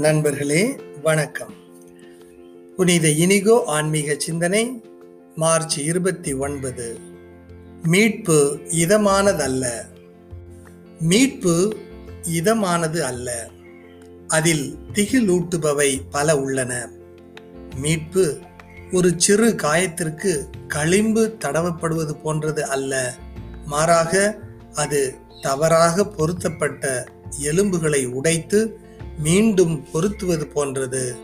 நண்பர்களே 0.00 0.80
வணக்கம். 1.02 1.54
புனித 2.76 3.08
இனிகோ 3.08 3.62
ஆன்மீக 3.66 4.14
சிந்தனை 4.18 4.82
மார்ச் 5.34 5.78
இருபத்தி 5.78 6.32
ஒன்பது. 6.32 6.98
மீட்பு 7.82 8.60
இதமானதல்ல. 8.70 9.68
மீட்பு 11.00 11.76
இதமானது 12.32 12.98
அல்ல. 12.98 13.48
அதில் 14.28 14.78
திகிலூட்டுபவை 14.92 16.00
பல 16.10 16.40
உள்ளன. 16.40 16.90
மீட்பு 17.76 18.38
ஒரு 18.92 19.14
சிறு 19.16 19.50
காயத்திற்கு 19.50 20.44
களிம்பு 20.68 21.36
தடவப்படுவது 21.44 22.20
போன்றது 22.22 22.66
அல்ல. 22.66 23.14
மாறாக 23.66 24.38
அது 24.74 25.14
தவறாக 25.42 26.04
பொருத்தப்பட்ட 26.04 27.06
எலும்புகளை 27.42 28.06
உடைத்து 28.06 28.88
மீண்டும் 29.18 29.90
பொருத்துவது 29.92 30.46
போன்றது. 30.46 31.16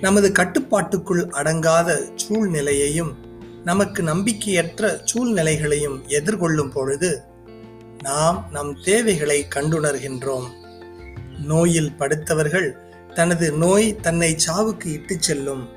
நமது 0.00 0.32
கட்டுப்பாட்டுக்குள் 0.32 1.24
அடங்காத 1.24 2.08
சூழ்நிலையையும் 2.14 3.14
நமக்கு 3.64 4.02
நம்பிக்கையற்ற 4.02 5.00
சூழ்நிலைகளையும் 5.04 6.02
எதிர்கொள்ளும் 6.08 6.70
பொழுது 6.70 7.20
நாம் 8.02 8.48
நம் 8.52 8.82
தேவைகளை 8.84 9.46
கண்டுணர்கின்றோம். 9.54 10.46
நோயில் 11.44 11.92
படுத்தவர்கள் 11.98 12.72
தனது 13.14 13.52
நோய் 13.52 13.96
தன்னை 13.96 14.36
சாவுக்கு 14.46 14.84
இட்டுச் 14.84 15.22
செல்லும் 15.22 15.68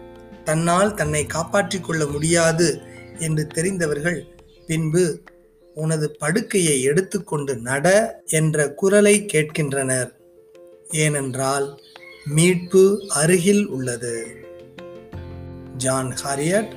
தன்னால் 0.43 0.93
தன்னை 0.93 1.25
காப்பாற்றிக் 1.25 1.83
கொள்ள 1.83 2.05
முடியாது 2.05 2.81
என்று 3.19 3.47
தெரிந்தவர்கள் 3.47 4.25
பின்பு 4.67 5.21
உனது 5.75 6.15
படுக்கையை 6.19 6.81
எடுத்துக்கொண்டு 6.81 7.57
நட 7.57 8.19
என்ற 8.25 8.73
குரலை 8.73 9.25
கேட்கின்றனர். 9.33 10.18
ஏனென்றால் 10.93 11.81
மீட்பு 12.25 13.05
அருகில் 13.09 13.67
உள்ளது. 13.67 14.27
ஜான் 15.77 16.15
ஹாரியட் 16.23 16.71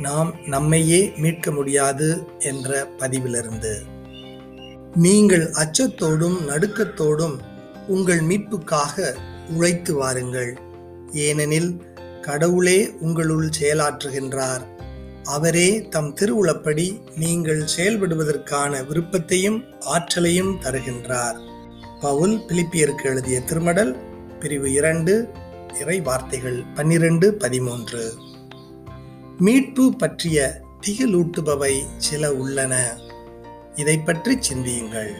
நாம் 0.00 0.34
நம்மையே 0.46 1.12
மீட்க 1.16 1.50
முடியாது 1.50 2.22
என்ற 2.38 2.88
பதிவிலிருந்து. 2.98 3.74
நீங்கள் 4.94 5.50
அச்சத்தோடும் 5.50 6.38
நடுக்கத்தோடும் 6.48 7.38
உங்கள் 7.86 8.20
மீட்புக்காக 8.20 9.14
உழைத்து 9.50 9.94
வாருங்கள். 9.94 10.58
ஏனெனில் 11.12 11.82
கடவுளே 12.20 12.90
உங்களுள் 13.00 13.50
செயலாற்றுகின்றார். 13.60 14.62
அவரே 15.24 15.88
தம் 15.88 16.14
திருவுளப்படி 16.14 17.00
நீங்கள் 17.16 17.64
செயல்படுவதற்கான 17.76 18.86
விருப்பத்தையும் 18.86 19.64
ஆற்றலையும் 19.80 20.60
தருகின்றார். 20.60 21.52
பவுல் 22.04 22.40
பிலிப்பியருக்கு 22.48 23.04
எழுதிய 23.04 23.40
திருமடல் 23.40 23.96
பிரிவு 24.40 24.72
இரண்டு 24.72 25.28
இறை 25.80 26.00
வார்த்தைகள் 26.00 26.64
பன்னிரண்டு 26.74 27.34
பதிமூன்று. 27.34 28.14
மீட்பு 29.38 29.94
பற்றிய 29.96 30.60
திகிலூட்டுபவை 30.86 31.82
சில 31.96 32.34
உள்ளன. 32.34 32.94
இதை 33.74 33.98
பற்றி 33.98 34.36
சிந்தியுங்கள். 34.40 35.12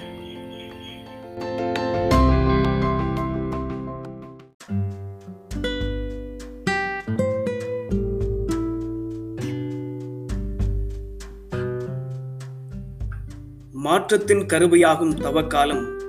மாற்றத்தின் 13.72 14.46
கருவையாகும் 14.46 15.20
தவக்காலம் 15.20 16.02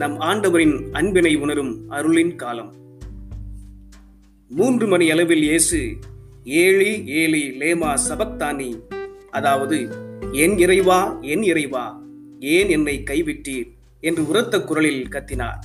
நம் 0.00 0.18
ஆண்டவரின் 0.18 0.92
அன்பினை 0.92 1.36
உணரும் 1.36 1.88
அருளின் 1.88 2.36
காலம். 2.36 2.72
மூன்று 4.48 4.86
மணி 4.86 5.10
அளவில் 5.10 5.42
இயேசு 5.42 5.96
ஏழி 6.44 7.04
ஏழி 7.06 7.42
லேமா 7.60 7.94
சபக்தானி 8.08 8.80
அதாவது 9.30 9.78
என் 10.32 10.58
இறைவா 10.58 11.18
என் 11.20 11.42
இறைவா 11.42 12.00
ஏன் 12.40 12.68
என்னை 12.68 13.02
கைவிட்டீர்? 13.02 13.68
என்று 14.00 14.28
உரத்த 14.28 14.60
குரலில் 14.60 15.08
கத்தினார். 15.08 15.60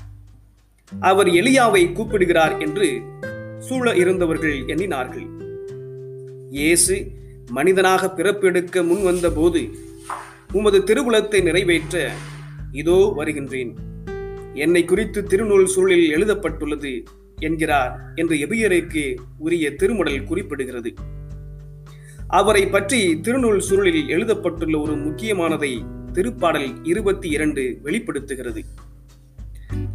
அவர் 0.92 1.28
எலியாவை 1.28 1.92
கூப்பிடுகிறார் 1.92 2.60
என்று 2.60 3.02
சூழ 3.60 3.96
இருந்தவர்கள் 3.96 4.58
எண்ணினார்கள். 4.68 5.28
இயேசு 6.50 7.14
மனிதனாக 7.50 8.08
பிறப்பெடுக்க 8.08 8.84
முன் 8.84 9.02
வந்த 9.02 9.30
போது 9.32 9.62
உமது 10.54 10.80
திருகுலத்தை 10.80 11.42
நிறைவேற்ற 11.44 12.12
இதோ 12.72 13.14
வருகின்றேன். 13.16 13.90
என்னை 14.54 14.86
குறித்து 14.86 15.22
திருநூல் 15.22 15.64
சூழலில் 15.64 16.10
எழுதப்பட்டுள்ளது 16.10 17.04
என்கிறார் 17.36 18.00
என்று 18.16 18.36
எபியருக்கு 18.36 19.18
உரிய 19.38 19.72
திருமுடல் 19.72 20.24
குறிப்பிடுகிறது. 20.24 20.96
அவரை 22.28 22.68
பற்றி 22.68 23.16
திருநூல் 23.16 23.62
சுருளில் 23.70 24.08
எழுதப்பட்டுள்ள 24.08 24.80
ஒரு 24.80 24.96
முக்கியமானதை 24.96 25.86
திருப்பாடல் 26.14 26.76
இருபத்தி 26.84 27.30
இரண்டு 27.30 27.80
வெளிப்படுத்துகிறது. 27.84 28.64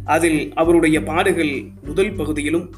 அதில் 0.03 0.53
அவருடைய 0.53 1.03
பாடுகள் 1.03 1.63
முதல் 1.83 2.13
பகுதியிலும் 2.13 2.73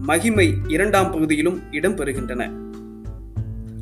மகிமை 0.00 0.54
இரண்டாம் 0.68 1.12
பகுதியிலும் 1.12 1.62
இடம்பெறுகின்றன. 1.70 2.50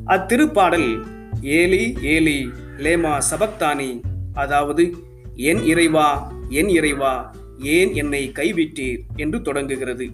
அத்திருப்பாடல் 0.07 1.05
ஏலி 1.41 1.97
ஏலி 2.01 2.49
லேமா 2.77 3.21
சபக்தானி 3.31 4.01
அதாவது 4.33 4.95
என் 5.37 5.63
இறைவா 5.63 6.33
என் 6.49 6.69
இறைவா 6.69 7.35
ஏன் 7.59 7.93
என்னை 7.93 8.31
கைவிட்டீர்? 8.35 8.99
என்று 9.15 9.41
தொடங்குகிறது. 9.41 10.05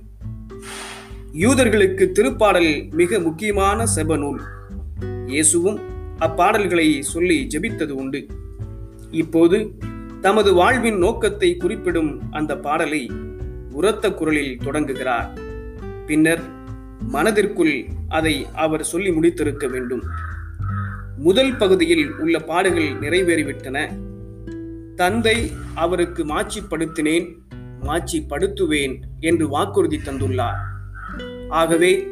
யூதர்களுக்கு 1.33 2.11
திருப்பாடல் 2.11 2.91
மிக 2.91 3.19
முக்கியமான 3.19 3.83
செப 3.95 4.17
நூல் 4.17 4.41
இயேசுவும் 5.27 5.79
அப்பாடல்களை 6.19 6.99
சொல்லி 6.99 7.47
ஜெபித்தது 7.49 7.89
உண்டு. 7.89 8.25
இப்போது 9.11 9.71
தமது 10.21 10.53
வாழ்வின் 10.53 10.97
நோக்கத்தை 10.97 11.57
குறிப்பிடும் 11.57 12.31
அந்த 12.31 12.57
பாடலை 12.57 13.11
உரத்த 13.71 14.11
குரலில் 14.11 14.57
தொடங்குகிறார். 14.63 15.39
பின்னர் 16.05 16.41
மனதிற்குள் 16.99 17.85
அதை 18.09 18.47
அவர் 18.53 18.83
சொல்லி 18.83 19.09
முடித்திருக்க 19.09 19.69
வேண்டும். 19.69 20.03
முதல் 21.17 21.55
பகுதியில் 21.55 22.15
உள்ள 22.15 22.39
பாடுகள் 22.39 22.93
நிறைவேறிவிட்டன. 22.99 24.11
தந்தை 24.95 25.51
அவருக்கு 25.75 26.25
மாட்சிப்படுத்தினேன் 26.25 27.33
மாட்சிப்படுத்துவேன் 27.81 29.01
என்று 29.19 29.47
வாக்குறுதி 29.47 29.99
தந்துள்ளார். 30.05 30.59
ஆகவே 31.49 32.07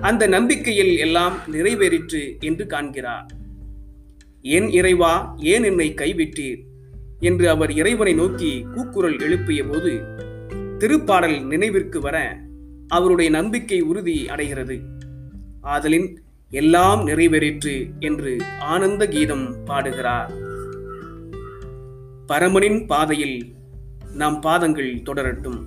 அந்த 0.00 0.26
நம்பிக்கையில் 0.26 0.98
எல்லாம் 0.98 1.38
நிறைவேறிற்று 1.52 2.40
என்று 2.40 2.66
காண்கிறார். 2.66 3.26
என் 4.40 4.70
இறைவா 4.70 5.36
ஏன் 5.38 5.62
என்னை 5.62 5.94
கைவிட்டீர்? 5.94 6.62
என்று 7.20 7.48
அவர் 7.48 7.72
இறைவனை 7.72 8.14
நோக்கி 8.14 8.66
கூக்குரல் 8.74 9.20
எழுப்பிய 9.20 9.64
போது 9.64 10.04
திருப்பாடல் 10.78 11.46
நினைவிற்கு 11.46 12.00
வர 12.00 12.38
அவருடைய 12.88 13.30
நம்பிக்கை 13.30 13.80
உறுதி 13.80 14.28
அடைகிறது. 14.28 14.80
ஆதலின் 15.60 16.20
எல்லாம் 16.50 17.06
நிறைவேறிற்று 17.06 17.90
என்று 17.98 18.38
ஆனந்த 18.60 19.08
கீதம் 19.08 19.64
பாடுகிறார். 19.64 20.43
பரமனின் 22.26 22.86
பாதையில் 22.86 23.54
நாம் 24.14 24.40
பாதங்கள் 24.40 25.02
தொடரட்டும். 25.04 25.58